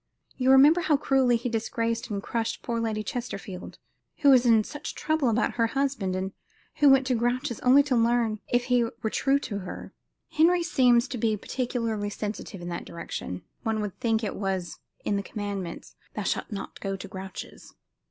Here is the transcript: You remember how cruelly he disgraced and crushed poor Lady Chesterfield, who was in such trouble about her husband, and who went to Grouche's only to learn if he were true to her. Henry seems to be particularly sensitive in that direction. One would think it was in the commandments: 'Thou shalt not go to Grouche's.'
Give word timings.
You 0.35 0.49
remember 0.49 0.81
how 0.81 0.97
cruelly 0.97 1.37
he 1.37 1.47
disgraced 1.47 2.09
and 2.09 2.23
crushed 2.23 2.63
poor 2.63 2.79
Lady 2.79 3.03
Chesterfield, 3.03 3.77
who 4.21 4.31
was 4.31 4.47
in 4.47 4.63
such 4.63 4.95
trouble 4.95 5.29
about 5.29 5.57
her 5.57 5.67
husband, 5.77 6.15
and 6.15 6.31
who 6.77 6.89
went 6.89 7.05
to 7.05 7.13
Grouche's 7.13 7.59
only 7.59 7.83
to 7.83 7.95
learn 7.95 8.39
if 8.51 8.63
he 8.63 8.83
were 8.83 9.11
true 9.11 9.37
to 9.41 9.59
her. 9.59 9.93
Henry 10.31 10.63
seems 10.63 11.07
to 11.09 11.19
be 11.19 11.37
particularly 11.37 12.09
sensitive 12.09 12.61
in 12.61 12.69
that 12.69 12.83
direction. 12.85 13.43
One 13.61 13.79
would 13.81 13.99
think 13.99 14.23
it 14.23 14.35
was 14.35 14.79
in 15.05 15.17
the 15.17 15.21
commandments: 15.21 15.95
'Thou 16.15 16.23
shalt 16.23 16.51
not 16.51 16.79
go 16.79 16.95
to 16.95 17.07
Grouche's.' 17.07 17.75